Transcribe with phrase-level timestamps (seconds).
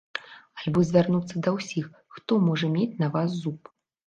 [0.61, 1.85] Альбо звярнуцца да ўсіх,
[2.17, 3.73] хто можа мець на вас зуб.